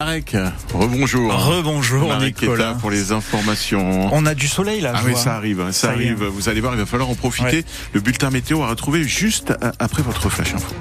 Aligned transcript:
Marek, 0.00 0.36
rebonjour. 0.72 1.34
Rebonjour 1.46 2.06
Marek 2.06 2.36
est 2.40 2.46
là 2.46 2.52
Nicolas. 2.52 2.74
pour 2.74 2.92
les 2.92 3.10
informations. 3.10 4.08
On 4.14 4.26
a 4.26 4.34
du 4.36 4.46
soleil 4.46 4.80
là. 4.80 4.92
Ah 4.94 5.00
oui, 5.04 5.16
ça 5.16 5.34
arrive, 5.34 5.60
hein, 5.60 5.72
ça, 5.72 5.90
arrive. 5.90 6.22
Vous 6.22 6.48
allez 6.48 6.60
voir, 6.60 6.74
il 6.74 6.78
va 6.78 6.86
falloir 6.86 7.10
en 7.10 7.16
profiter. 7.16 7.48
Ouais. 7.56 7.64
Le 7.94 8.00
bulletin 8.00 8.30
météo 8.30 8.62
à 8.62 8.68
retrouver 8.68 9.02
juste 9.02 9.50
a- 9.60 9.72
après 9.80 10.02
votre 10.04 10.28
flash 10.28 10.54
info. 10.54 10.72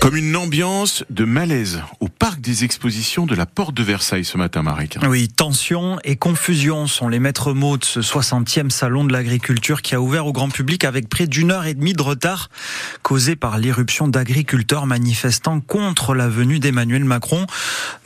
Comme 0.00 0.16
une 0.16 0.34
ambiance 0.36 1.04
de 1.10 1.26
malaise 1.26 1.82
parc 2.24 2.40
des 2.40 2.64
expositions 2.64 3.26
de 3.26 3.34
la 3.34 3.44
Porte 3.44 3.74
de 3.74 3.82
Versailles 3.82 4.24
ce 4.24 4.38
matin, 4.38 4.62
Marek. 4.62 4.96
Oui, 5.06 5.28
tension 5.28 5.98
et 6.04 6.16
confusion 6.16 6.86
sont 6.86 7.08
les 7.10 7.18
maîtres 7.18 7.52
mots 7.52 7.76
de 7.76 7.84
ce 7.84 8.00
60e 8.00 8.70
salon 8.70 9.04
de 9.04 9.12
l'agriculture 9.12 9.82
qui 9.82 9.94
a 9.94 10.00
ouvert 10.00 10.24
au 10.26 10.32
grand 10.32 10.48
public 10.48 10.84
avec 10.84 11.10
près 11.10 11.26
d'une 11.26 11.50
heure 11.50 11.66
et 11.66 11.74
demie 11.74 11.92
de 11.92 12.00
retard 12.00 12.48
causé 13.02 13.36
par 13.36 13.58
l'irruption 13.58 14.08
d'agriculteurs 14.08 14.86
manifestant 14.86 15.60
contre 15.60 16.14
la 16.14 16.26
venue 16.30 16.60
d'Emmanuel 16.60 17.04
Macron. 17.04 17.46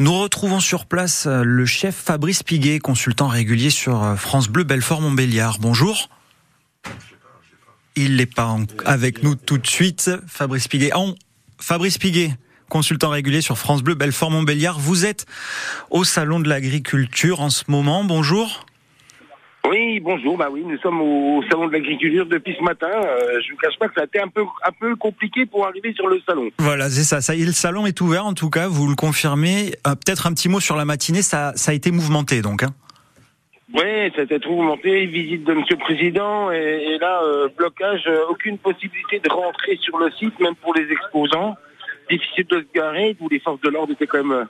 Nous 0.00 0.12
retrouvons 0.18 0.58
sur 0.58 0.86
place 0.86 1.26
euh, 1.26 1.44
le 1.44 1.64
chef 1.64 1.94
Fabrice 1.94 2.42
Piguet, 2.42 2.80
consultant 2.80 3.28
régulier 3.28 3.70
sur 3.70 4.02
euh, 4.02 4.16
France 4.16 4.48
Bleu 4.48 4.64
Belfort-Montbéliard. 4.64 5.58
Bonjour. 5.60 6.08
Il 7.94 8.16
n'est 8.16 8.26
pas 8.26 8.46
en- 8.46 8.64
avec 8.84 9.22
nous 9.22 9.36
tout 9.36 9.58
de 9.58 9.66
suite. 9.68 10.10
Fabrice 10.26 10.66
Piguet. 10.66 10.90
On- 10.96 11.14
Fabrice 11.60 11.98
Piguet, 11.98 12.36
consultant 12.68 13.10
régulier 13.10 13.40
sur 13.40 13.58
France 13.58 13.82
Bleu 13.82 13.94
Belfort-Montbéliard. 13.94 14.78
Vous 14.78 15.06
êtes 15.06 15.26
au 15.90 16.04
salon 16.04 16.40
de 16.40 16.48
l'agriculture 16.48 17.40
en 17.40 17.50
ce 17.50 17.64
moment. 17.68 18.04
Bonjour. 18.04 18.64
Oui, 19.68 20.00
bonjour. 20.00 20.38
Bah 20.38 20.48
oui, 20.50 20.62
nous 20.66 20.78
sommes 20.78 21.00
au 21.02 21.42
salon 21.50 21.66
de 21.66 21.72
l'agriculture 21.72 22.24
depuis 22.26 22.54
ce 22.58 22.62
matin. 22.62 22.88
Euh, 22.88 23.40
je 23.44 23.50
vous 23.52 23.58
cache 23.58 23.76
pas 23.78 23.88
que 23.88 23.94
ça 23.94 24.02
a 24.02 24.04
été 24.04 24.18
un 24.20 24.28
peu 24.28 24.42
un 24.64 24.72
peu 24.80 24.96
compliqué 24.96 25.44
pour 25.44 25.66
arriver 25.66 25.92
sur 25.94 26.06
le 26.06 26.20
salon. 26.26 26.48
Voilà, 26.58 26.88
c'est 26.88 27.02
ça. 27.04 27.20
Ça 27.20 27.34
y 27.34 27.42
est, 27.42 27.46
le 27.46 27.52
salon 27.52 27.84
est 27.86 28.00
ouvert 28.00 28.24
en 28.24 28.32
tout 28.34 28.48
cas. 28.48 28.66
Vous 28.68 28.88
le 28.88 28.94
confirmez. 28.94 29.74
Euh, 29.86 29.94
Peut-être 29.94 30.26
un 30.26 30.32
petit 30.32 30.48
mot 30.48 30.60
sur 30.60 30.76
la 30.76 30.84
matinée. 30.86 31.20
Ça, 31.22 31.52
ça 31.56 31.72
a 31.72 31.74
été 31.74 31.90
mouvementé 31.90 32.40
donc. 32.40 32.62
hein. 32.62 32.70
Oui, 33.74 34.10
c'était 34.16 34.38
trop 34.38 34.62
monté, 34.62 35.04
visite 35.04 35.44
de 35.44 35.52
Monsieur 35.52 35.76
le 35.76 35.84
Président, 35.84 36.50
et, 36.50 36.56
et 36.94 36.98
là, 36.98 37.20
euh, 37.22 37.48
blocage, 37.54 38.00
euh, 38.06 38.20
aucune 38.30 38.56
possibilité 38.56 39.20
de 39.22 39.28
rentrer 39.30 39.76
sur 39.82 39.98
le 39.98 40.10
site, 40.12 40.40
même 40.40 40.54
pour 40.54 40.72
les 40.74 40.90
exposants. 40.90 41.54
Difficile 42.10 42.46
de 42.46 42.60
se 42.60 42.66
garer, 42.74 43.16
où 43.20 43.28
les 43.28 43.40
forces 43.40 43.60
de 43.60 43.68
l'ordre 43.68 43.92
étaient 43.92 44.06
quand 44.06 44.24
même 44.24 44.32
euh, 44.32 44.44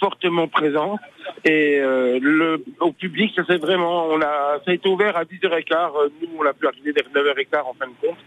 fortement 0.00 0.48
présentes. 0.48 1.00
Et 1.44 1.78
euh, 1.80 2.18
le, 2.20 2.64
au 2.80 2.92
public, 2.92 3.32
ça 3.36 3.42
c'est 3.48 3.58
vraiment, 3.60 4.06
on 4.06 4.20
a, 4.20 4.58
ça 4.64 4.70
a 4.70 4.74
été 4.74 4.88
ouvert 4.88 5.16
à 5.16 5.24
10h15. 5.24 5.72
euh, 5.72 6.08
Nous, 6.20 6.28
on 6.38 6.42
l'a 6.42 6.52
pu 6.52 6.66
arriver 6.66 6.92
vers 6.92 7.04
9h15 7.24 7.60
en 7.62 7.74
fin 7.78 7.86
de 7.86 7.94
compte. 8.00 8.18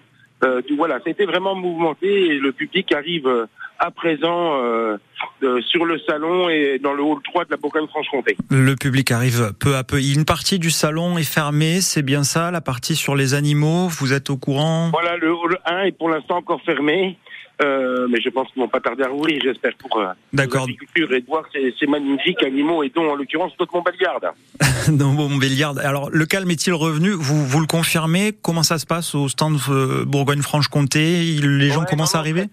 Euh, 0.43 0.61
voilà, 0.77 0.95
ça 0.95 1.03
a 1.07 1.09
été 1.11 1.25
vraiment 1.25 1.55
mouvementé 1.55 2.27
et 2.27 2.37
le 2.37 2.51
public 2.51 2.91
arrive 2.91 3.25
euh, 3.25 3.45
à 3.79 3.89
présent 3.89 4.61
euh, 4.61 4.97
euh, 5.43 5.61
sur 5.61 5.85
le 5.85 5.97
salon 5.99 6.49
et 6.49 6.77
dans 6.77 6.93
le 6.93 7.01
hall 7.03 7.19
3 7.23 7.45
de 7.45 7.51
la 7.51 7.57
Bourgogne-Franche-Comté. 7.57 8.35
Le 8.51 8.75
public 8.75 9.11
arrive 9.11 9.53
peu 9.59 9.75
à 9.75 9.83
peu. 9.85 9.97
Une 10.01 10.25
partie 10.25 10.59
du 10.59 10.69
salon 10.71 11.17
est 11.17 11.23
fermée. 11.23 11.79
C'est 11.79 12.01
bien 12.03 12.23
ça. 12.23 12.51
La 12.51 12.61
partie 12.61 12.95
sur 12.95 13.15
les 13.15 13.33
animaux. 13.33 13.87
Vous 13.87 14.11
êtes 14.13 14.29
au 14.29 14.37
courant? 14.37 14.89
Voilà, 14.91 15.15
le 15.17 15.33
hall 15.33 15.57
1 15.65 15.83
est 15.83 15.97
pour 15.97 16.09
l'instant 16.09 16.37
encore 16.37 16.61
fermé, 16.63 17.17
euh, 17.61 18.07
mais 18.09 18.19
je 18.21 18.29
pense 18.29 18.49
qu'ils 18.51 18.61
vont 18.61 18.67
pas 18.67 18.81
tarder 18.81 19.03
à 19.03 19.07
rouvrir, 19.07 19.39
j'espère, 19.43 19.73
pour 19.77 19.97
euh, 19.97 20.07
D'accord. 20.33 20.61
l'agriculture 20.61 21.13
et 21.13 21.21
de 21.21 21.25
voir 21.25 21.43
ces, 21.53 21.73
ces 21.79 21.87
magnifiques 21.87 22.43
animaux 22.43 22.83
et 22.83 22.91
dont, 22.93 23.09
en 23.09 23.15
l'occurrence, 23.15 23.53
notre 23.59 23.73
Montbéliarde. 23.73 24.27
Dans 24.89 25.11
Montbéliard. 25.11 25.77
Alors, 25.79 26.09
le 26.11 26.25
calme 26.25 26.51
est-il 26.51 26.73
revenu? 26.73 27.11
Vous, 27.11 27.45
vous 27.45 27.59
le 27.59 27.67
confirmez? 27.67 28.33
Comment 28.41 28.63
ça 28.63 28.77
se 28.77 28.85
passe 28.85 29.15
au 29.15 29.29
stand 29.29 29.57
euh, 29.69 30.03
Bourgogne-Franche-Comté? 30.05 31.23
Les 31.41 31.69
gens 31.69 31.85
commencent 31.85 32.13
non, 32.13 32.19
à 32.19 32.21
arriver? 32.21 32.45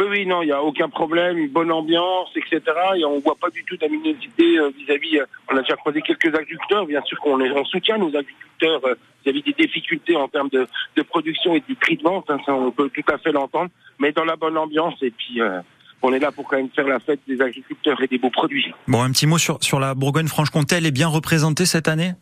Oui, 0.00 0.06
oui, 0.08 0.26
non, 0.26 0.40
il 0.42 0.46
n'y 0.46 0.52
a 0.52 0.62
aucun 0.62 0.88
problème, 0.88 1.36
une 1.36 1.50
bonne 1.50 1.70
ambiance, 1.70 2.30
etc. 2.34 2.62
Et 2.96 3.04
on 3.04 3.18
voit 3.18 3.34
pas 3.38 3.50
du 3.50 3.62
tout 3.64 3.76
d'aminosité 3.76 4.58
euh, 4.58 4.70
vis-à-vis. 4.78 5.18
euh, 5.18 5.26
on 5.52 5.56
a 5.58 5.60
déjà 5.60 5.76
croisé 5.76 6.00
quelques 6.00 6.34
agriculteurs, 6.34 6.86
bien 6.86 7.02
sûr 7.02 7.18
qu'on 7.20 7.36
les- 7.36 7.50
on 7.50 7.64
soutient 7.66 7.98
nos 7.98 8.08
agriculteurs 8.08 8.80
euh, 8.86 8.94
vis-à-vis 9.24 9.42
des 9.42 9.52
difficultés 9.52 10.16
en 10.16 10.26
termes 10.28 10.48
de, 10.48 10.66
de 10.96 11.02
production 11.02 11.54
et 11.54 11.60
du 11.68 11.74
prix 11.74 11.98
de 11.98 12.02
vente. 12.02 12.30
hein, 12.30 12.38
ça, 12.46 12.54
on 12.54 12.70
peut 12.70 12.88
tout 12.88 13.12
à 13.12 13.18
fait 13.18 13.30
l'entendre, 13.32 13.70
mais 13.98 14.10
dans 14.12 14.24
la 14.24 14.36
bonne 14.36 14.56
ambiance. 14.56 14.94
Et 15.02 15.10
puis, 15.10 15.42
euh, 15.42 15.60
on 16.00 16.14
est 16.14 16.18
là 16.18 16.32
pour 16.32 16.48
quand 16.48 16.56
même 16.56 16.70
faire 16.70 16.86
la 16.86 16.98
fête 16.98 17.20
des 17.28 17.38
agriculteurs 17.42 18.02
et 18.02 18.06
des 18.06 18.16
beaux 18.16 18.30
produits. 18.30 18.72
Bon, 18.88 19.02
un 19.02 19.10
petit 19.10 19.26
mot 19.26 19.36
sur, 19.36 19.62
sur 19.62 19.78
la 19.80 19.94
Bourgogne-Franche-Comté. 19.94 20.76
Elle 20.76 20.86
est 20.86 20.90
bien 20.92 21.08
représentée 21.08 21.66
cette 21.66 21.88
année? 21.88 22.12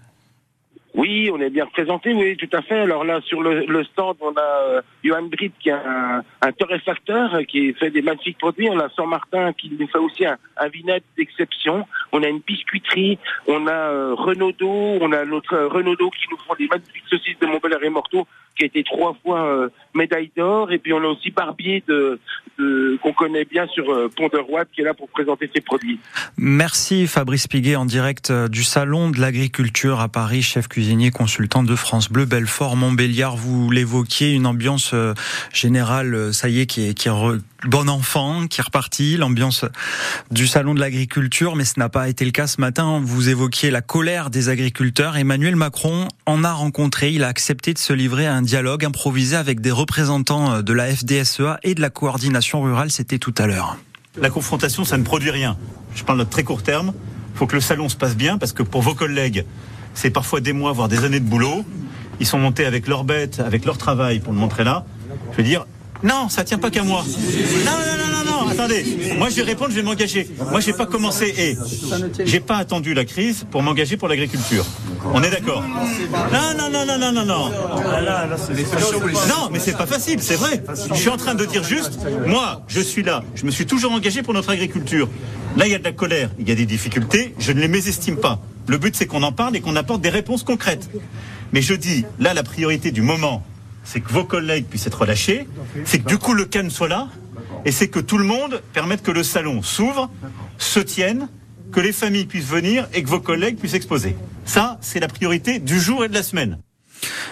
Oui, 0.95 1.31
on 1.33 1.41
est 1.41 1.51
bien 1.51 1.67
représenté, 1.67 2.15
oui, 2.15 2.37
tout 2.37 2.49
à 2.53 2.63
fait. 2.63 2.81
Alors 2.81 3.05
là, 3.05 3.21
sur 3.21 3.43
le, 3.43 3.85
stand, 3.85 4.17
on 4.21 4.33
a 4.33 4.41
euh, 4.41 4.83
Johan 5.05 5.25
Britt 5.25 5.53
qui 5.61 5.69
est 5.69 5.73
un, 5.73 6.23
un 6.41 6.53
torréfacteur 6.53 7.35
euh, 7.35 7.43
qui 7.43 7.73
fait 7.75 7.91
des 7.91 8.03
magnifiques 8.03 8.39
produits. 8.39 8.71
On 8.71 8.79
a 8.81 8.89
Saint-Martin 8.97 9.53
qui 9.53 9.71
nous 9.79 9.87
fait 9.87 9.99
aussi 9.99 10.25
un, 10.25 10.39
un 10.57 10.69
vinaitre 10.69 11.07
d'exception. 11.17 11.87
On 12.13 12.23
a 12.23 12.29
une 12.29 12.41
biscuiterie, 12.41 13.19
on 13.47 13.67
a 13.67 13.73
euh, 13.73 14.15
Renaudot, 14.15 14.99
on 15.01 15.13
a 15.13 15.25
notre 15.25 15.55
euh, 15.55 15.69
Renaudot 15.69 16.11
qui 16.11 16.27
nous 16.31 16.39
font 16.39 16.55
des 16.59 16.67
magnifiques 16.67 17.05
saucisses 17.09 17.39
de 17.39 17.47
Montbéliard 17.47 17.85
et 17.85 17.91
Morteau 17.91 18.27
qui 18.59 18.65
a 18.65 18.67
été 18.67 18.83
trois 18.85 19.17
fois 19.25 19.47
euh, 19.47 19.69
médaille 19.95 20.31
d'or. 20.37 20.73
Et 20.73 20.79
puis 20.79 20.93
on 20.93 20.99
a 20.99 21.07
aussi 21.07 21.31
Barbier 21.31 21.83
de, 21.87 22.19
de- 22.59 22.99
qu'on 23.03 23.13
connaît 23.13 23.45
bien 23.45 23.67
sur 23.69 23.91
euh, 23.91 24.11
Pont 24.15 24.29
de 24.29 24.39
qui 24.75 24.81
est 24.81 24.85
là 24.85 24.95
pour 24.95 25.09
présenter 25.09 25.49
ses 25.55 25.61
produits. 25.61 26.01
Merci 26.37 27.07
Fabrice 27.07 27.47
Piguet 27.47 27.77
en 27.77 27.85
direct 27.85 28.31
euh, 28.31 28.49
du 28.49 28.65
Salon 28.65 29.11
de 29.11 29.21
l'Agriculture 29.21 30.01
à 30.01 30.09
Paris, 30.09 30.43
chef 30.43 30.69
cuisinier 30.69 31.11
consultant 31.11 31.63
de 31.63 31.77
France 31.77 32.11
Bleu, 32.11 32.25
Belfort, 32.25 32.77
Montbéliard. 32.77 33.37
Vous 33.37 33.71
l'évoquiez, 33.71 34.33
une 34.33 34.47
ambiance 34.47 34.95
générale, 35.53 36.35
ça 36.35 36.49
y 36.49 36.61
est, 36.61 36.67
qui 36.67 36.89
est, 36.89 36.95
qui 36.95 37.09
est 37.09 37.13
bon 37.65 37.89
enfant, 37.89 38.47
qui 38.47 38.61
est 38.61 38.65
reparti, 38.65 39.17
l'ambiance 39.17 39.65
du 40.31 40.47
Salon 40.47 40.75
de 40.75 40.81
l'Agriculture, 40.81 41.57
mais 41.57 41.65
ce 41.65 41.79
n'a 41.79 41.89
pas 41.89 42.09
été 42.09 42.25
le 42.25 42.31
cas 42.31 42.47
ce 42.47 42.61
matin. 42.61 43.01
Vous 43.03 43.29
évoquiez 43.29 43.71
la 43.71 43.83
colère 43.83 44.31
des 44.31 44.49
agriculteurs. 44.49 45.17
Emmanuel 45.17 45.57
Macron 45.57 46.09
en 46.29 46.45
a 46.45 46.53
rencontré, 46.53 47.11
il 47.11 47.25
a 47.25 47.29
accepté 47.29 47.73
de 47.73 47.79
se 47.79 47.95
livrer 47.95 48.27
à 48.27 48.35
un 48.35 48.43
dialogue 48.43 48.85
improvisé 48.85 49.35
avec 49.35 49.61
des 49.61 49.71
représentants 49.71 50.53
euh, 50.53 50.63
de 50.63 50.75
la 50.75 50.95
FDSEA 50.95 51.59
et 51.63 51.75
de 51.75 51.81
la 51.81 51.89
coordination 51.89 52.61
rurale, 52.61 52.91
c'était 52.91 53.19
tout 53.19 53.35
à 53.39 53.47
l'heure. 53.47 53.79
La 54.21 54.29
confrontation, 54.29 54.85
ça 54.85 54.99
ne 54.99 55.05
produit 55.05 55.31
rien. 55.31 55.57
Je 55.95 56.05
parle 56.05 56.19
de 56.19 56.25
très 56.25 56.45
court 56.45 56.63
terme. 56.63 56.93
Il 57.35 57.39
faut 57.39 57.47
que 57.47 57.55
le 57.55 57.63
salon 57.63 57.89
se 57.89 57.97
passe 57.97 58.15
bien 58.15 58.37
parce 58.37 58.53
que 58.53 58.63
pour 58.63 58.83
vos 58.83 58.95
collègues, 58.95 59.47
c'est 59.95 60.11
parfois 60.11 60.41
des 60.41 60.53
mois, 60.53 60.73
voire 60.73 60.89
des 60.89 61.03
années 61.05 61.21
de 61.21 61.25
boulot. 61.25 61.65
Ils 62.21 62.27
sont 62.27 62.39
montés 62.39 62.67
avec 62.67 62.89
leurs 62.89 63.05
bêtes, 63.05 63.41
avec 63.41 63.65
leur 63.65 63.79
travail 63.79 64.21
pour 64.21 64.35
le 64.35 64.39
montrer 64.39 64.65
là. 64.65 64.85
Je 65.33 65.39
veux 65.39 65.45
dire, 65.45 65.67
non, 66.03 66.29
ça 66.29 66.45
tient 66.45 66.59
pas 66.59 66.71
qu'à 66.71 66.83
moi. 66.83 67.05
Non, 67.65 67.73
non, 67.73 68.05
non, 68.05 68.08
non, 68.45 68.49
attendez. 68.49 68.85
Moi, 69.17 69.29
je 69.31 69.37
vais 69.37 69.43
répondre, 69.43 69.71
je 69.71 69.77
vais 69.77 69.83
m'engager. 69.83 70.29
Moi, 70.51 70.61
j'ai 70.61 70.73
pas 70.73 70.87
commencé 70.87 71.35
et 71.39 71.57
j'ai 72.25 72.41
pas 72.41 72.57
attendu 72.57 72.95
la 72.95 73.05
crise 73.05 73.47
pour 73.51 73.63
m'engager 73.63 73.97
pour 73.97 74.09
l'agriculture. 74.09 74.65
On 75.13 75.23
est 75.23 75.31
d'accord 75.31 75.63
Non, 75.63 76.55
non, 76.59 76.71
non, 76.71 76.87
non, 76.87 76.99
non, 76.99 77.13
non, 77.13 77.25
non. 77.25 77.51
Non, 79.29 79.49
mais 79.53 79.59
c'est 79.59 79.77
pas 79.77 79.87
facile, 79.87 80.21
c'est 80.23 80.37
vrai. 80.37 80.63
Je 80.91 80.99
suis 80.99 81.09
en 81.09 81.17
train 81.17 81.35
de 81.35 81.45
dire 81.45 81.65
juste, 81.65 81.99
moi, 82.27 82.63
je 82.69 82.81
suis 82.81 83.03
là, 83.03 83.25
je 83.35 83.45
me 83.45 83.51
suis 83.51 83.67
toujours 83.67 83.93
engagé 83.93 84.23
pour 84.23 84.35
notre 84.35 84.51
agriculture. 84.51 85.09
Là, 85.57 85.67
il 85.67 85.73
y 85.73 85.75
a 85.75 85.79
de 85.79 85.85
la 85.85 85.93
colère, 85.93 86.31
il 86.39 86.49
y 86.49 86.53
a 86.53 86.55
des 86.55 86.67
difficultés, 86.67 87.35
je 87.39 87.53
ne 87.53 87.61
les 87.61 87.69
mésestime 87.69 88.17
pas. 88.17 88.41
Le 88.67 88.79
but, 88.79 88.95
c'est 88.95 89.07
qu'on 89.07 89.23
en 89.23 89.33
parle 89.33 89.57
et 89.57 89.61
qu'on 89.61 89.77
apporte 89.77 90.03
des 90.03 90.11
réponses 90.11 90.43
concrètes. 90.43 90.91
Mais 91.53 91.63
je 91.63 91.75
dis, 91.75 92.05
là, 92.19 92.35
la 92.35 92.43
priorité 92.43 92.91
du 92.91 93.01
moment, 93.01 93.43
c'est 93.83 94.01
que 94.01 94.13
vos 94.13 94.25
collègues 94.25 94.67
puissent 94.67 94.87
être 94.87 95.01
relâchés, 95.01 95.49
c'est 95.85 96.01
que 96.01 96.09
du 96.09 96.19
coup, 96.19 96.35
le 96.35 96.45
calme 96.45 96.71
soit 96.71 96.89
là, 96.89 97.09
et 97.65 97.73
c'est 97.73 97.89
que 97.89 98.01
tout 98.01 98.19
le 98.19 98.25
monde 98.25 98.63
permette 98.73 99.03
que 99.03 99.11
le 99.11 99.23
salon 99.23 99.63
s'ouvre, 99.63 100.11
se 100.59 100.81
tienne, 100.81 101.29
que 101.73 101.81
les 101.81 101.93
familles 101.93 102.27
puissent 102.27 102.47
venir 102.47 102.89
et 102.95 103.03
que 103.03 103.09
vos 103.09 103.21
collègues 103.21 103.59
puissent 103.59 103.75
exposer. 103.75 104.17
Ça, 104.45 104.79
c'est 104.81 105.01
la 105.01 105.09
priorité 105.09 105.59
du 105.59 105.79
jour 105.79 106.05
et 106.05 106.09
de 106.09 106.15
la 106.15 106.23
semaine. 106.23 106.59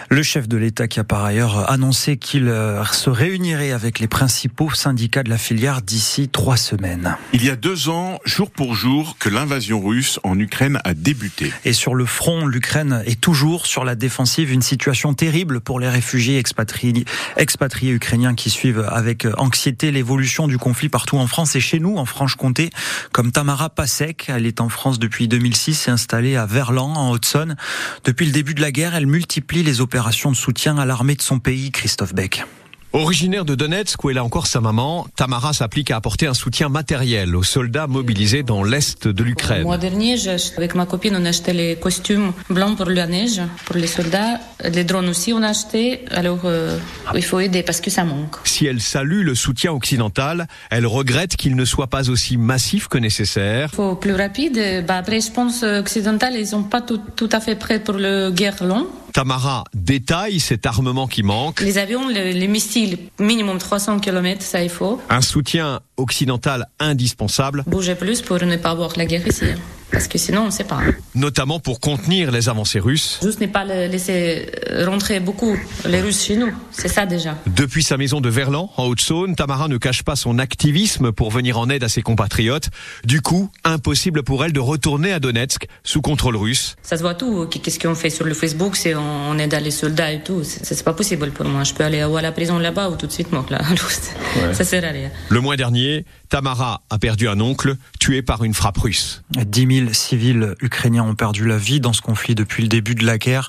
Le 0.09 0.23
chef 0.23 0.49
de 0.49 0.57
l'État 0.57 0.89
qui 0.89 1.01
a 1.01 1.05
par 1.05 1.25
ailleurs 1.25 1.71
annoncé 1.71 2.17
qu'il 2.17 2.49
euh, 2.49 2.85
se 2.87 3.11
réunirait 3.11 3.73
avec 3.73 3.99
les 3.99 4.07
principaux 4.07 4.71
syndicats 4.73 5.23
de 5.23 5.31
la 5.31 5.39
filière 5.39 5.83
d'ici 5.83 6.29
trois 6.29 6.57
semaines. 6.57 7.17
Il 7.33 7.45
y 7.45 7.51
a 7.51 7.57
deux 7.57 7.89
ans, 7.89 8.19
jour 8.25 8.51
pour 8.51 8.75
jour, 8.75 9.17
que 9.19 9.29
l'invasion 9.29 9.81
russe 9.81 10.21
en 10.23 10.39
Ukraine 10.39 10.81
a 10.85 10.95
débuté. 10.95 11.53
Et 11.65 11.73
sur 11.73 11.95
le 11.95 12.07
front, 12.07 12.47
l'Ukraine 12.47 13.03
est 13.07 13.21
toujours 13.21 13.67
sur 13.67 13.85
la 13.85 13.95
défensive, 13.95 14.53
une 14.53 14.63
situation 14.63 15.15
terrible 15.15 15.61
pour 15.61 15.81
les 15.81 15.89
réfugiés 15.89 16.39
expatriés, 16.39 17.05
expatriés 17.37 17.93
ukrainiens 17.93 18.35
qui 18.35 18.51
suivent 18.51 18.87
avec 18.91 19.27
anxiété 19.39 19.91
l'évolution 19.91 20.47
du 20.49 20.59
conflit 20.59 20.89
partout 20.89 21.17
en 21.19 21.27
France 21.27 21.57
et 21.57 21.61
chez 21.61 21.81
nous, 21.81 21.97
en 21.97 22.05
Franche-Comté, 22.05 22.71
comme 23.13 23.33
Tamara 23.33 23.71
Pasek. 23.71 24.27
Elle 24.29 24.47
est 24.47 24.61
en 24.61 24.69
France 24.69 24.99
depuis 24.99 25.29
2006 25.29 25.89
et 25.89 25.91
installée 25.91 26.37
à 26.37 26.47
Verlan, 26.47 26.95
en 26.95 27.11
Haute-Saône. 27.11 27.57
Depuis 28.05 28.27
le 28.27 28.33
début 28.33 28.55
de 28.55 28.61
la 28.61 28.73
guerre, 28.73 28.95
elle 28.95 29.07
multiplie 29.07 29.63
les 29.67 29.81
opérations 29.81 30.31
de 30.31 30.37
soutien 30.37 30.79
à 30.79 30.87
l'armée 30.87 31.17
de 31.17 31.23
son 31.23 31.41
pays, 31.41 31.73
Christophe 31.73 32.15
Beck. 32.15 32.45
Originaire 32.93 33.45
de 33.45 33.55
Donetsk, 33.55 34.03
où 34.05 34.11
elle 34.11 34.17
a 34.17 34.25
encore 34.25 34.47
sa 34.47 34.61
maman, 34.61 35.07
Tamara 35.17 35.53
s'applique 35.53 35.91
à 35.91 35.97
apporter 35.97 36.27
un 36.27 36.35
soutien 36.35 36.69
matériel 36.71 37.37
aux 37.37 37.43
soldats 37.43 37.89
mobilisés 37.89 38.43
dans 38.43 38.63
l'est 38.63 39.07
de 39.07 39.23
l'Ukraine. 39.23 39.59
Le 39.59 39.65
mois 39.65 39.77
dernier, 39.77 40.17
avec 40.57 40.75
ma 40.75 40.87
copine, 40.87 41.15
on 41.17 41.25
a 41.27 41.29
acheté 41.29 41.53
les 41.53 41.77
costumes 41.77 42.33
blancs 42.49 42.77
pour 42.77 42.87
la 42.87 43.07
neige, 43.07 43.43
pour 43.67 43.77
les 43.77 43.89
soldats. 43.89 44.41
Les 44.65 44.85
drones 44.85 45.09
aussi, 45.09 45.33
on 45.35 45.43
a 45.43 45.49
acheté. 45.49 46.07
Alors, 46.11 46.43
euh, 46.45 46.79
il 47.15 47.25
faut 47.25 47.41
aider 47.41 47.63
parce 47.63 47.83
que 47.83 47.91
ça 47.91 48.05
manque. 48.05 48.37
Si 48.45 48.65
elle 48.65 48.81
salue 48.81 49.25
le 49.25 49.35
soutien 49.35 49.73
occidental, 49.73 50.47
elle 50.71 50.87
regrette 50.87 51.37
qu'il 51.37 51.57
ne 51.57 51.65
soit 51.65 51.89
pas 51.89 52.09
aussi 52.09 52.39
massif 52.39 52.89
que 52.89 52.99
nécessaire. 52.99 53.69
Il 53.73 53.77
faut 53.77 53.97
plus 53.97 54.15
rapide. 54.15 54.85
Bah, 54.87 54.97
après, 54.97 55.21
je 55.21 55.33
pense 55.33 55.65
occidental, 55.65 56.35
ils 56.35 56.47
sont 56.47 56.63
pas 56.63 56.81
tout, 56.81 57.01
tout 57.17 57.29
à 57.33 57.41
fait 57.41 57.57
prêts 57.57 57.81
pour 57.81 57.97
le 57.97 58.31
guerre 58.31 58.65
long. 58.65 58.87
Tamara 59.17 59.65
détaille 59.73 60.41
cet 60.41 60.67
armement 60.67 61.07
qui 61.07 61.23
manque. 61.23 61.63
Les 61.63 61.79
avions, 61.79 62.07
les, 62.07 62.35
les 62.35 62.49
missiles, 62.49 62.99
minimum 63.19 63.57
300 63.57 63.99
km, 64.01 64.43
ça 64.43 64.63
il 64.63 64.69
faut. 64.69 65.01
Un 65.09 65.23
soutien 65.23 65.81
occidental 65.97 66.67
indispensable. 66.81 67.65
Bouger 67.67 67.95
plus 67.95 68.21
pour 68.21 68.37
ne 68.43 68.57
pas 68.57 68.73
avoir 68.73 68.93
la 68.99 69.07
guerre 69.07 69.27
ici. 69.27 69.47
Parce 69.91 70.09
que 70.09 70.19
sinon, 70.19 70.43
on 70.43 70.47
ne 70.47 70.51
sait 70.51 70.65
pas. 70.65 70.81
Notamment 71.15 71.61
pour 71.61 71.81
contenir 71.81 72.31
les 72.31 72.49
avancées 72.49 72.81
russes. 72.81 73.21
Juste 73.23 73.41
ne 73.41 73.47
pas 73.47 73.65
laisser 73.65 74.51
rentrer 74.85 75.21
beaucoup 75.21 75.57
les 75.87 76.01
Russes 76.01 76.25
chez 76.25 76.37
nous. 76.37 76.53
C'est 76.73 76.89
ça 76.89 77.07
déjà. 77.07 77.37
Depuis 77.47 77.83
sa 77.83 77.97
maison 77.97 78.21
de 78.21 78.29
Verlan, 78.29 78.71
en 78.77 78.85
Haute-Saône, 78.87 79.37
Tamara 79.37 79.69
ne 79.69 79.79
cache 79.79 80.03
pas 80.03 80.17
son 80.17 80.39
activisme 80.39 81.13
pour 81.13 81.31
venir 81.31 81.59
en 81.59 81.71
aide 81.71 81.85
à 81.85 81.89
ses 81.89 82.03
compatriotes. 82.03 82.71
Du 83.05 83.21
coup, 83.21 83.51
impossible 83.65 84.23
pour 84.23 84.45
elle 84.45 84.53
de 84.53 84.61
retourner 84.61 85.13
à 85.13 85.21
Donetsk 85.21 85.67
sous 85.85 86.03
contrôle 86.03 86.37
russe. 86.37 86.77
Ça 86.83 86.97
se 86.97 87.03
voit 87.03 87.15
tout. 87.15 87.47
Qu'est-ce 87.47 87.79
qu'on 87.79 87.95
fait 87.95 88.11
sur 88.11 88.27
le 88.27 88.35
Facebook? 88.35 88.77
C'est 88.77 88.95
on 88.95 89.39
aide 89.39 89.55
les 89.63 89.71
soldats 89.71 90.13
et 90.13 90.23
tout. 90.23 90.43
C'est 90.45 90.83
pas 90.83 90.95
possible 90.95 91.31
pour 91.31 91.47
moi. 91.47 91.65
Je 91.65 91.73
peux 91.73 91.85
aller 91.85 92.05
ou 92.05 92.17
à 92.17 92.23
la 92.23 92.33
prison 92.33 92.59
là-bas 92.59 92.91
ou 92.91 92.97
tout 92.97 93.07
de 93.07 93.13
suite 93.13 93.33
mort 93.33 93.47
là. 93.51 93.63
Ouais. 93.63 94.53
Ça 94.53 94.65
sert 94.65 94.85
à 94.85 94.89
rien. 94.89 95.11
Le 95.29 95.41
mois 95.41 95.57
dernier, 95.57 96.05
Tamara 96.29 96.83
a 96.91 96.99
perdu 96.99 97.29
un 97.29 97.41
oncle 97.41 97.77
tué 97.99 98.23
par 98.23 98.45
une 98.45 98.55
frappe 98.55 98.79
russe. 98.79 99.23
10 99.31 99.67
000 99.81 99.93
civils 99.93 100.55
ukrainiens 100.61 101.05
ont 101.05 101.15
perdu 101.15 101.47
la 101.47 101.59
vie 101.59 101.81
dans 101.81 101.93
ce 101.93 102.03
conflit 102.03 102.35
depuis 102.35 102.63
le 102.63 102.69
début 102.69 102.95
de 102.95 103.05
la 103.05 103.19
guerre. 103.19 103.49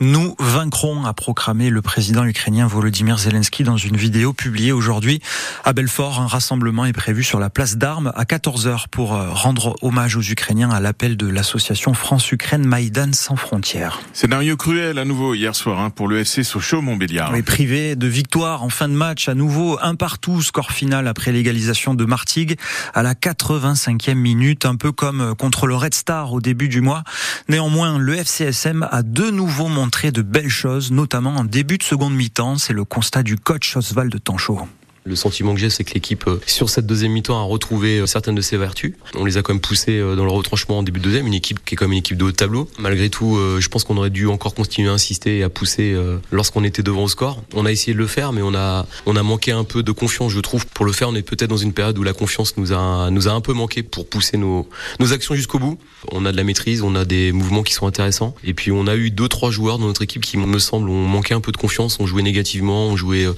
Nous 0.00 0.34
vaincrons, 0.38 1.04
a 1.04 1.12
proclamé 1.12 1.70
le 1.70 1.82
président 1.82 2.24
ukrainien 2.24 2.66
Volodymyr 2.66 3.18
Zelensky 3.18 3.64
dans 3.64 3.76
une 3.76 3.96
vidéo 3.96 4.32
publiée 4.32 4.72
aujourd'hui 4.72 5.20
à 5.64 5.72
Belfort. 5.72 6.20
Un 6.20 6.26
rassemblement 6.26 6.84
est 6.84 6.92
prévu 6.92 7.22
sur 7.22 7.40
la 7.40 7.50
place 7.50 7.76
d'armes 7.76 8.12
à 8.14 8.24
14h 8.24 8.84
pour 8.90 9.10
rendre 9.10 9.76
hommage 9.82 10.16
aux 10.16 10.22
Ukrainiens 10.22 10.70
à 10.70 10.80
l'appel 10.80 11.16
de 11.16 11.26
l'association 11.26 11.94
France-Ukraine 11.94 12.66
Maïdan 12.66 13.12
sans 13.12 13.36
frontières. 13.36 14.00
Scénario 14.12 14.56
cruel 14.56 14.98
à 14.98 15.04
nouveau 15.04 15.34
hier 15.34 15.54
soir 15.54 15.80
hein, 15.80 15.90
pour 15.90 16.08
le 16.08 16.20
FC 16.20 16.42
Sochaux-Montbéliard. 16.42 17.32
Oui, 17.32 17.42
privé 17.42 17.96
de 17.96 18.06
victoire 18.06 18.62
en 18.62 18.68
fin 18.68 18.88
de 18.88 18.94
match 18.94 19.28
à 19.28 19.34
nouveau 19.34 19.78
un 19.82 19.94
partout 19.94 20.42
score 20.42 20.70
final 20.70 21.08
après 21.08 21.32
l'égalisation 21.32 21.94
de 21.94 22.04
Martigues 22.04 22.58
à 22.92 23.02
la 23.02 23.14
85e 23.14 24.14
minute, 24.14 24.66
un 24.66 24.76
peu 24.76 24.92
comme 24.92 25.34
contre 25.36 25.63
le 25.66 25.76
Red 25.76 25.94
Star 25.94 26.32
au 26.32 26.40
début 26.40 26.68
du 26.68 26.80
mois. 26.80 27.04
Néanmoins, 27.48 27.98
le 27.98 28.14
FCSM 28.14 28.86
a 28.90 29.02
de 29.02 29.30
nouveau 29.30 29.68
montré 29.68 30.12
de 30.12 30.22
belles 30.22 30.48
choses, 30.48 30.90
notamment 30.90 31.36
en 31.36 31.44
début 31.44 31.78
de 31.78 31.82
seconde 31.82 32.14
mi-temps. 32.14 32.58
C'est 32.58 32.72
le 32.72 32.84
constat 32.84 33.22
du 33.22 33.36
coach 33.36 33.76
Oswald 33.76 34.22
Tanchot. 34.22 34.66
Le 35.06 35.16
sentiment 35.16 35.52
que 35.52 35.60
j'ai, 35.60 35.68
c'est 35.68 35.84
que 35.84 35.92
l'équipe, 35.92 36.24
sur 36.46 36.70
cette 36.70 36.86
deuxième 36.86 37.12
mi-temps, 37.12 37.38
a 37.38 37.42
retrouvé 37.42 38.06
certaines 38.06 38.34
de 38.34 38.40
ses 38.40 38.56
vertus. 38.56 38.94
On 39.14 39.26
les 39.26 39.36
a 39.36 39.42
quand 39.42 39.52
même 39.52 39.60
poussés 39.60 40.00
dans 40.00 40.24
le 40.24 40.30
retranchement 40.30 40.78
en 40.78 40.82
début 40.82 40.98
de 40.98 41.04
deuxième, 41.04 41.26
une 41.26 41.34
équipe 41.34 41.62
qui 41.62 41.74
est 41.74 41.76
comme 41.76 41.92
une 41.92 41.98
équipe 41.98 42.16
de 42.16 42.24
haut 42.24 42.30
de 42.30 42.36
tableau. 42.36 42.70
Malgré 42.78 43.10
tout, 43.10 43.38
je 43.58 43.68
pense 43.68 43.84
qu'on 43.84 43.98
aurait 43.98 44.08
dû 44.08 44.26
encore 44.26 44.54
continuer 44.54 44.88
à 44.88 44.92
insister 44.92 45.38
et 45.38 45.42
à 45.42 45.50
pousser 45.50 45.94
lorsqu'on 46.32 46.64
était 46.64 46.82
devant 46.82 47.04
au 47.04 47.08
score. 47.08 47.42
On 47.52 47.66
a 47.66 47.70
essayé 47.70 47.92
de 47.92 47.98
le 47.98 48.06
faire, 48.06 48.32
mais 48.32 48.40
on 48.40 48.54
a, 48.54 48.86
on 49.04 49.14
a 49.14 49.22
manqué 49.22 49.52
un 49.52 49.64
peu 49.64 49.82
de 49.82 49.92
confiance, 49.92 50.32
je 50.32 50.40
trouve. 50.40 50.66
Pour 50.68 50.86
le 50.86 50.92
faire, 50.92 51.10
on 51.10 51.14
est 51.14 51.22
peut-être 51.22 51.50
dans 51.50 51.58
une 51.58 51.74
période 51.74 51.98
où 51.98 52.02
la 52.02 52.14
confiance 52.14 52.56
nous 52.56 52.72
a, 52.72 53.10
nous 53.10 53.28
a 53.28 53.32
un 53.32 53.42
peu 53.42 53.52
manqué 53.52 53.82
pour 53.82 54.08
pousser 54.08 54.38
nos, 54.38 54.66
nos 55.00 55.12
actions 55.12 55.34
jusqu'au 55.34 55.58
bout. 55.58 55.78
On 56.12 56.24
a 56.24 56.32
de 56.32 56.36
la 56.38 56.44
maîtrise, 56.44 56.80
on 56.80 56.94
a 56.94 57.04
des 57.04 57.30
mouvements 57.32 57.62
qui 57.62 57.74
sont 57.74 57.86
intéressants. 57.86 58.34
Et 58.42 58.54
puis, 58.54 58.72
on 58.72 58.86
a 58.86 58.96
eu 58.96 59.10
deux, 59.10 59.28
trois 59.28 59.50
joueurs 59.50 59.78
dans 59.78 59.86
notre 59.86 60.02
équipe 60.02 60.22
qui, 60.22 60.38
me 60.38 60.58
semble, 60.58 60.88
ont 60.88 61.06
manqué 61.06 61.34
un 61.34 61.40
peu 61.40 61.52
de 61.52 61.58
confiance, 61.58 62.00
ont 62.00 62.06
joué 62.06 62.22
négativement, 62.22 62.86
ont 62.86 62.96
joué 62.96 63.28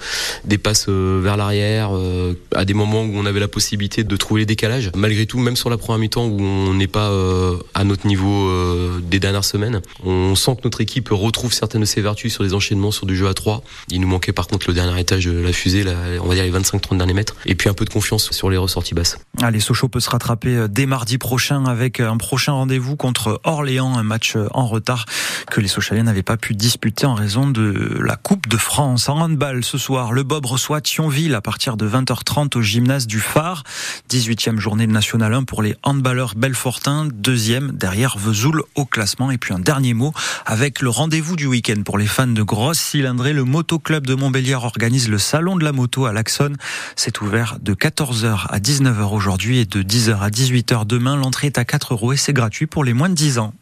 des 0.44 0.58
passes 0.58 0.88
vers 0.88 1.36
l'arrière, 1.36 1.55
à 1.62 2.64
des 2.64 2.74
moments 2.74 3.02
où 3.02 3.12
on 3.14 3.26
avait 3.26 3.40
la 3.40 3.48
possibilité 3.48 4.04
de 4.04 4.16
trouver 4.16 4.40
les 4.40 4.46
décalages. 4.46 4.90
Malgré 4.94 5.26
tout, 5.26 5.38
même 5.38 5.56
sur 5.56 5.70
la 5.70 5.76
première 5.76 5.98
mi-temps 5.98 6.26
où 6.26 6.40
on 6.40 6.74
n'est 6.74 6.86
pas 6.86 7.10
euh, 7.10 7.56
à 7.74 7.84
notre 7.84 8.06
niveau 8.06 8.48
euh, 8.48 9.00
des 9.00 9.20
dernières 9.20 9.44
semaines, 9.44 9.80
on 10.04 10.34
sent 10.34 10.56
que 10.56 10.60
notre 10.64 10.80
équipe 10.80 11.08
retrouve 11.10 11.52
certaines 11.52 11.82
de 11.82 11.86
ses 11.86 12.00
vertus 12.00 12.32
sur 12.32 12.42
les 12.42 12.54
enchaînements, 12.54 12.90
sur 12.90 13.06
du 13.06 13.16
jeu 13.16 13.28
à 13.28 13.34
3. 13.34 13.62
Il 13.90 14.00
nous 14.00 14.08
manquait 14.08 14.32
par 14.32 14.46
contre 14.46 14.68
le 14.68 14.74
dernier 14.74 14.98
étage 15.00 15.26
de 15.26 15.38
la 15.38 15.52
fusée, 15.52 15.84
on 16.22 16.26
va 16.26 16.34
dire 16.34 16.44
les 16.44 16.52
25-30 16.52 16.98
derniers 16.98 17.14
mètres, 17.14 17.36
et 17.46 17.54
puis 17.54 17.68
un 17.68 17.74
peu 17.74 17.84
de 17.84 17.90
confiance 17.90 18.30
sur 18.30 18.50
les 18.50 18.56
ressorties 18.56 18.94
basses. 18.94 19.18
Allez, 19.42 19.60
Sochaux 19.60 19.88
peut 19.88 20.00
se 20.00 20.10
rattraper 20.10 20.66
dès 20.68 20.86
mardi 20.86 21.18
prochain 21.18 21.64
avec 21.66 22.00
un 22.00 22.16
prochain 22.16 22.52
rendez-vous 22.52 22.96
contre 22.96 23.40
Orléans, 23.44 23.96
un 23.96 24.02
match 24.02 24.36
en 24.52 24.66
retard 24.66 25.06
que 25.50 25.60
les 25.60 25.68
Sochaliens 25.68 26.04
n'avaient 26.04 26.22
pas 26.22 26.36
pu 26.36 26.54
disputer 26.54 27.06
en 27.06 27.14
raison 27.14 27.48
de 27.48 27.98
la 28.02 28.16
Coupe 28.16 28.48
de 28.48 28.56
France. 28.56 29.08
En 29.08 29.20
handball 29.20 29.64
ce 29.64 29.78
soir, 29.78 30.12
le 30.12 30.22
Bob 30.22 30.46
reçoit 30.46 30.80
Thionville 30.80 31.34
partir 31.46 31.76
de 31.76 31.88
20h30 31.88 32.58
au 32.58 32.60
gymnase 32.60 33.06
du 33.06 33.20
Phare. 33.20 33.62
18e 34.10 34.58
journée 34.58 34.88
de 34.88 34.90
National 34.90 35.32
1 35.32 35.44
pour 35.44 35.62
les 35.62 35.76
handballeurs 35.84 36.34
belfortins, 36.36 37.06
deuxième 37.14 37.70
derrière 37.70 38.18
Vesoul 38.18 38.64
au 38.74 38.84
classement. 38.84 39.30
Et 39.30 39.38
puis 39.38 39.54
un 39.54 39.60
dernier 39.60 39.94
mot 39.94 40.12
avec 40.44 40.82
le 40.82 40.90
rendez-vous 40.90 41.36
du 41.36 41.46
week-end 41.46 41.82
pour 41.84 41.98
les 41.98 42.06
fans 42.08 42.26
de 42.26 42.42
grosses 42.42 42.80
cylindrées. 42.80 43.32
Le 43.32 43.44
Motoclub 43.44 44.04
de 44.04 44.16
Montbéliard 44.16 44.64
organise 44.64 45.08
le 45.08 45.18
salon 45.18 45.54
de 45.54 45.62
la 45.62 45.70
moto 45.70 46.06
à 46.06 46.12
l'Axon. 46.12 46.54
C'est 46.96 47.20
ouvert 47.20 47.58
de 47.60 47.74
14h 47.74 48.48
à 48.48 48.58
19h 48.58 49.14
aujourd'hui 49.14 49.58
et 49.58 49.66
de 49.66 49.84
10h 49.84 50.18
à 50.18 50.30
18h 50.30 50.84
demain. 50.84 51.14
L'entrée 51.14 51.46
est 51.46 51.58
à 51.58 51.64
4 51.64 51.92
euros 51.92 52.12
et 52.12 52.16
c'est 52.16 52.32
gratuit 52.32 52.66
pour 52.66 52.82
les 52.82 52.92
moins 52.92 53.08
de 53.08 53.14
10 53.14 53.38
ans. 53.38 53.54